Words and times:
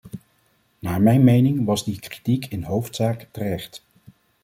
Naar 0.79 1.01
mijn 1.01 1.23
mening 1.23 1.65
was 1.65 1.83
die 1.83 1.99
kritiek 1.99 2.45
in 2.45 2.63
hoofdzaak 2.63 3.27
terecht. 3.31 3.83